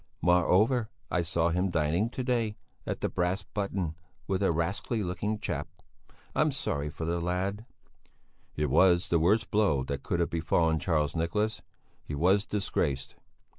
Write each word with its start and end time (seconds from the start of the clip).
Moreover, 0.23 0.89
I 1.11 1.21
saw 1.21 1.49
him 1.49 1.69
dining 1.69 2.09
to 2.09 2.23
day 2.23 2.57
at 2.87 3.01
the 3.01 3.07
'Brass 3.07 3.43
Button' 3.43 3.93
with 4.25 4.41
a 4.41 4.51
rascally 4.51 5.03
looking 5.03 5.37
chap. 5.37 5.67
I'm 6.33 6.49
sorry 6.49 6.89
for 6.89 7.05
the 7.05 7.21
lad." 7.21 7.67
It 8.55 8.71
was 8.71 9.09
the 9.09 9.19
worst 9.19 9.51
blow 9.51 9.83
that 9.83 10.01
could 10.01 10.19
have 10.19 10.31
befallen 10.31 10.79
Charles 10.79 11.15
Nicholas. 11.15 11.61
He 12.03 12.15
was 12.15 12.45
disgraced. 12.47 13.13